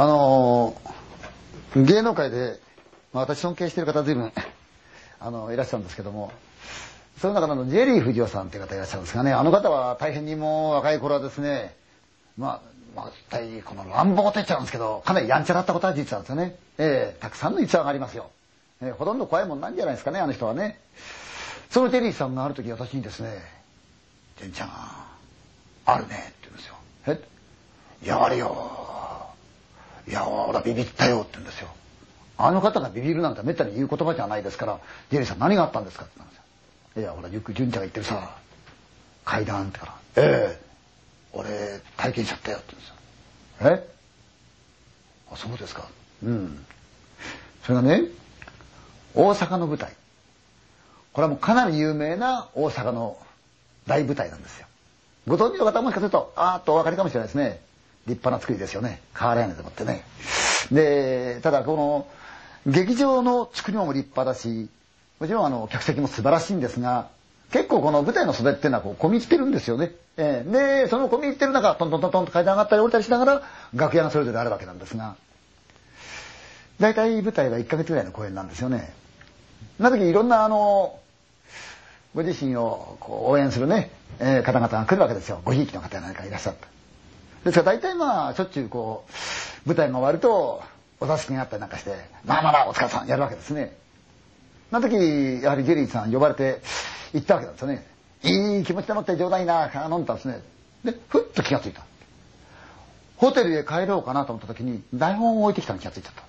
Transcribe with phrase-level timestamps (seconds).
[0.00, 2.58] あのー、芸能界で、
[3.12, 4.32] まあ、私尊敬している方随分、
[5.20, 6.32] あの、いらっしゃるんですけども、
[7.18, 11.76] その中のジェリー藤尾さんという方いらっしゃるんですがね、あの方は大変にもう若い頃はですね、
[12.38, 12.60] まあ、
[12.96, 16.56] まあ、大この乱暴と言っちゃうんですけど、かなりやんちゃだったことは実はですよね。
[16.78, 18.30] ええー、たくさんの逸話がありますよ。
[18.80, 20.80] えー、ほとんど怖いもんなんじゃないですかね、あの人はね。
[21.68, 23.36] そのジェリーさんがある時私にですね、
[24.38, 24.70] ジェンちゃん、
[25.84, 26.74] あるね、って言うんですよ。
[27.08, 27.20] え
[28.02, 28.79] いや、あれよ。
[30.10, 31.68] いや、俺はビビったよって言うんですよ。
[32.36, 36.42] あの方がビビるなんてめったに言う言葉じゃないですから、ジェリーさん何があったんですかって言ったんで
[36.94, 37.02] すよ。
[37.02, 38.36] いや、ほら、ゆく純ちゃんが言ってるさ、
[39.24, 40.58] 階段ってから、え
[41.32, 42.96] えー、俺、体験しちゃったよって言うんですよ。
[43.70, 43.88] え？
[45.32, 45.86] あ、そうですか。
[46.24, 46.66] うん。
[47.62, 48.04] それがね、
[49.14, 49.92] 大阪の舞台。
[51.12, 53.16] これはもうかなり有名な大阪の
[53.86, 54.66] 大舞台なんですよ。
[55.28, 57.60] ご存知の方はもしかすると、あーっとお分かりかもしれないですね。
[58.06, 59.00] 立派な作りですよね。
[59.14, 60.04] 瓦屋根でもってね。
[60.72, 62.06] で、ただこの、
[62.66, 64.68] 劇場の作りも立派だし、
[65.18, 67.08] もちろんあの、客席も素晴らしいんですが、
[67.52, 69.92] 結構この舞台の袖っていうのはこう、込み入ってるんですよね。
[70.16, 73.42] えー、で、その込み入ってる中、トントントントンと階段上がったり降りたりしながら、
[73.74, 75.16] 楽屋がそれぞれあるわけなんですが、
[76.78, 78.92] 大体舞台は1ヶ月ぐらいの公演なんですよね。
[79.78, 80.98] な時いろんなあの、
[82.14, 85.40] ご自身をこう応援するね、えー、方々が来るわけですよ。
[85.44, 86.79] ごひいきの方なんかいらっしゃった。
[87.44, 89.04] ですから大体まあ、しょっちゅうこ
[89.64, 90.62] う、舞台が終わると、
[91.00, 93.76] お座敷があったりなんかして、まあまあまあ、お疲れさんやるわけですね。
[94.70, 94.94] な時、
[95.42, 96.60] やはりジェリーさん呼ばれて
[97.14, 97.86] 行ったわけなんですよね。
[98.22, 100.42] いい気持ちでもって冗談いな、飲んだんですね。
[100.84, 101.82] で、ふっと気がついた。
[103.16, 106.22] ホテルへ帰ろうかなと思った時に、台本を置いてきたの気がついちゃった。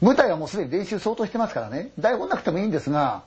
[0.00, 3.22] 舞台はもうすでに練習相当してますからね、台本なくてもいいんですが、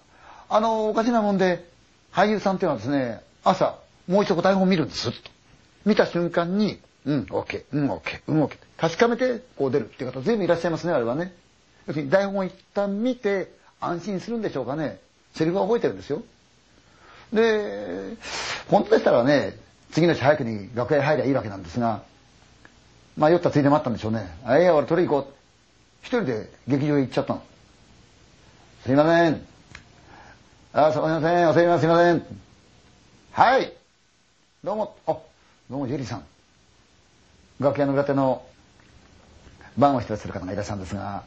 [0.50, 1.70] あの、おかしなもんで、
[2.12, 3.76] 俳優さんっていうのはですね、朝、
[4.08, 5.32] もう一度台本を見るんです、と。
[5.86, 8.58] 見た瞬間に、うん、OK、うん、OK、うん、OK。
[8.78, 11.34] 確かめて、こう出るっていう方、随分いらっしゃいますね、あれはね。
[11.88, 15.00] 要するに台本を一旦見て、安心するんでしょうかね。
[15.36, 16.22] セリフは覚えてるんですよ。
[17.34, 18.16] で、
[18.70, 19.56] 本当でしたらね、
[19.92, 22.04] 次の日早くに楽屋へ入りゃいいわけなんですが、
[23.18, 24.28] まあ酔ったついでもあったんでしょうね。
[24.46, 25.34] あいや、俺取り行こう。
[26.02, 27.44] 一人で劇場へ行っちゃったの。
[28.84, 29.42] すいません。
[30.74, 31.50] あ、すいません。
[31.50, 32.24] お世話すいません。
[33.32, 33.74] はい。
[34.64, 35.18] どうも、あ、
[35.70, 36.24] どうもジェリーさん。
[37.60, 38.42] 楽屋の裏手の
[39.78, 41.22] 番を一つする方がいらっしゃるんですが、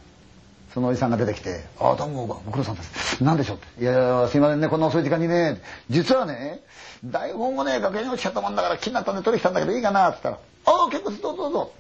[0.74, 3.22] そのおじさんが出てきて、ああ、どうも、ご苦労さんです。
[3.22, 3.56] 何でしょう？
[3.58, 3.82] って。
[3.82, 6.58] いやいや、すいませんね、こんな遅い時間にね、実はね、
[7.04, 10.40] 台本をね、楽屋に落ちちゃったもんだから気になったんで取り来たんだけどいいかなって言った
[10.72, 11.72] ら、ああ、結構です、どうぞどうぞ。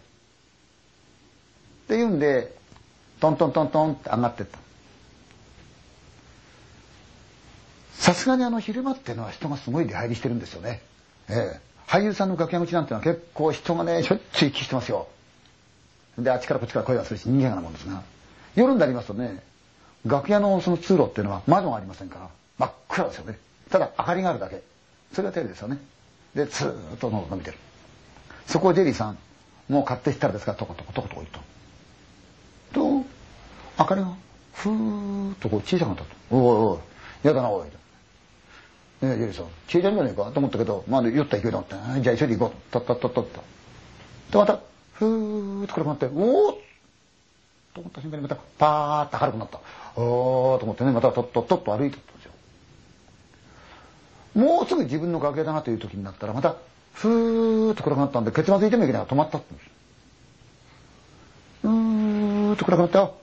[1.84, 2.54] って言うんで、
[3.18, 4.58] トントントントンって上がってった。
[7.94, 10.80] さすがにあの昼間っていうのは人がすごい出入りしてるんですよね。
[11.28, 15.08] ええ俳優さんの楽屋口なんてのは結構人がね、しょっちゅう行き来してますよ。
[16.16, 18.02] で、あっちからこっちから声がするし、人間なもんですが。
[18.54, 19.42] 夜になりますとね、
[20.06, 23.38] 楽屋のその通路っていうのは窓がありませんから、真っ暗ですよね。
[23.68, 24.62] ただ明かりがあるだけ。
[25.12, 25.76] それがテレビですよね。
[26.34, 27.58] で、ずーっと喉伸びてる。
[28.46, 29.18] そこをジェリーさん、
[29.68, 31.40] もう買ってきたらですか、トコトコトコトコ言った。
[32.72, 33.04] と、
[33.78, 34.06] 明かりが、
[34.54, 36.08] ふーっとこう小さくなったと。
[36.30, 36.80] おいお
[37.22, 37.68] い、やだな、おい。
[39.02, 42.72] ねえ、ジェリーさん、消えちゃうんじゃないかと思ったけど、まあ、酔った勢いだって、じゃあ急いで行こう。
[42.72, 43.42] とっとっとっとっと。
[44.30, 44.60] で、また、
[44.92, 46.12] ふーっと暗くなって、おー
[47.74, 49.58] と思った瞬間にまた、パーッと明るくなった。
[50.00, 52.32] おーと思ってね、またとっとっとっと歩いてったんですよ。
[54.34, 56.54] もうすぐ自分の崖だなという時になったら、また、
[56.92, 59.70] ふーっと暗くなったんで、ケツまずいてもいけないから止まったっんです。
[61.64, 63.14] うーっと暗くなったよ。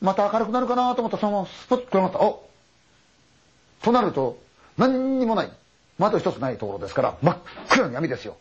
[0.00, 2.18] また明るくなるかなと思ったら、そのままスポッと暗くなった。
[2.18, 2.42] お
[3.80, 4.42] となると、
[4.76, 5.50] 何にもない。
[5.98, 7.36] 窓一つないところですから、真っ
[7.68, 8.36] 暗な闇ですよ。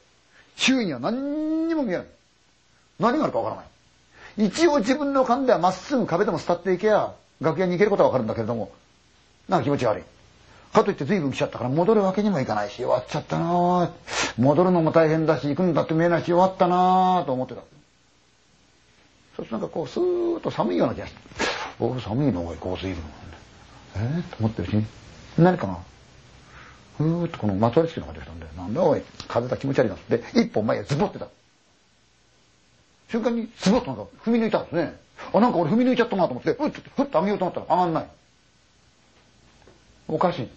[0.56, 2.06] 周囲には何にも見えない。
[3.00, 3.64] 何があるかわからな
[4.46, 4.48] い。
[4.48, 8.72] 一応自分の勘ではまっすぐ壁でも伝っていけば、楽屋に行けることはわかるんだけれども、
[9.48, 10.04] なんか気持ち悪い。
[10.74, 13.92] かといって随分来ちゃったから戻るわけにもいかないし、終わっちゃったな
[14.38, 17.62] 戻るのも大変だし、行くんだって見えないし、終わったなと思ってた。
[19.36, 21.20] そしてなんかこう、スーッと寒いような気がして。
[21.80, 23.04] お寒いのがこう随分。
[23.96, 24.86] えー、と思ってるうちに、
[25.38, 25.78] 何かな
[26.98, 31.28] ふーっとこのまとわりつきのが出てきたんで、なんだおい、風だ気持ち悪いなって、一本前へズボってた。
[33.10, 35.00] 瞬間にズボッとなんか踏み抜いたんですね。
[35.34, 38.08] あ、なんか俺踏み抜いちゃったなと思って、ふっと、ふっと上げようと思ったら上がんない。
[40.08, 40.50] おかしい。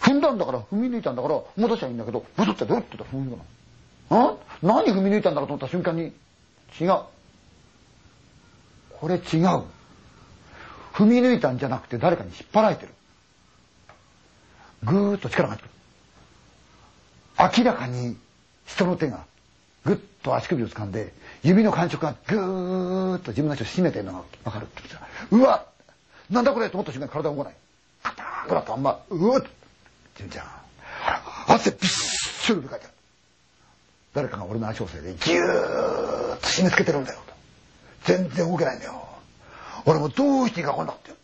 [0.00, 3.38] 踏んだんだから、踏み抜いたんだから、戻しちゃいいんだけど、ブツってドゥッて踏み抜い
[4.10, 4.32] たの。
[4.32, 6.12] ん何踏み抜いたんだろうと思った瞬間に、
[6.80, 7.00] 違う。
[9.00, 9.20] これ違う。
[10.92, 12.92] 踏み抜いたんじゃなくて誰かに引っ張られてる。
[14.84, 15.72] ぐーっと力が入ってく
[17.58, 17.62] る。
[17.64, 18.16] 明らかに
[18.66, 19.24] 人の手が
[19.84, 21.12] ぐっと足首を掴んで
[21.42, 24.82] 指の感触がぐーっと自分の足を締めてるのが分かるって
[25.30, 25.64] うわ
[26.30, 27.54] なんだこれと思った瞬間に体動かない。
[28.02, 29.42] カターンとなったあんま、うわっ
[30.16, 30.46] 純ちゃん、
[31.48, 32.94] 汗びっしょりかいてある。
[34.14, 37.20] 誰かが俺の足を押さえてギューッと締め付けてるんだよ。
[38.04, 39.08] 全然動けないんだよ。
[39.84, 41.16] 俺もどうしていいか分かんなかったよ。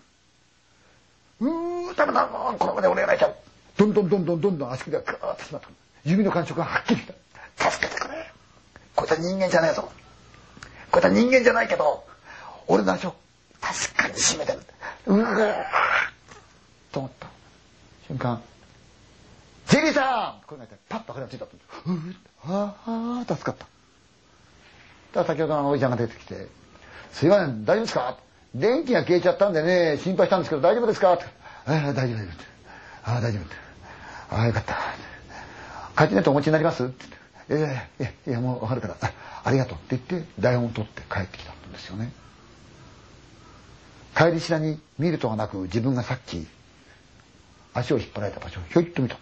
[1.40, 3.34] うー、ダメだ、このままで俺やられちゃう。
[3.78, 5.68] どんどんどんどんどんどん足首がグーッと締まった。
[6.04, 7.06] 指の感触がはっきりし
[7.56, 7.70] た。
[7.70, 8.30] 助けてくれ。
[8.94, 9.90] こいつは人間じゃねえぞ。
[10.90, 12.04] こいつは人間じゃないけど、
[12.66, 13.14] 俺の足を
[13.60, 14.58] 確かに締めてる。
[15.06, 15.54] うわ
[16.92, 17.28] と思った。
[18.08, 18.42] 瞬間、
[19.68, 21.52] ジェリーさんこれがパッと鼻がついたと。
[21.54, 21.58] う
[22.44, 23.66] ああ、助かった。
[25.12, 26.48] ただ先ほどのおじちゃんが出てきて、
[27.12, 28.16] すいません、大丈夫ですか？
[28.54, 31.14] 電気が消えちゃったんでね、心配したんですけど大丈夫ですか？
[31.14, 31.24] って。
[31.66, 33.10] ああ、大丈夫、大丈夫。
[33.10, 33.67] ああ、大丈夫。
[34.30, 34.76] ああ、よかった。
[35.96, 36.84] 帰ってねとお持ちになります？
[36.84, 37.04] って
[37.48, 37.88] 言って。
[37.98, 38.96] ええいや、もうわかるから、
[39.44, 42.12] ありがとうって言って、台本を取って帰ってきたんですよね。
[44.16, 46.46] 帰りしなに見るとはなく、自分がさっき、
[47.72, 49.16] 足を引っ張られた場所をひょいっと見た。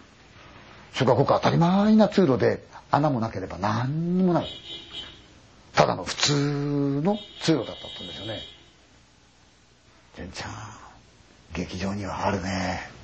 [0.93, 4.47] それがごく当たり前な通路で、穴もなければ何にもない。
[5.73, 8.41] ただの普通の通路だったんですよね。
[10.15, 10.51] 純ちゃん、
[11.53, 12.96] 劇場にはあるね。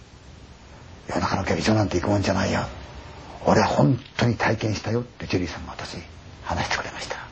[1.44, 2.62] の劇場なんて行くもんじゃないよ。
[3.46, 5.98] 俺は本当に体験したよってジェリーさんが私
[6.44, 7.23] 話してくれました。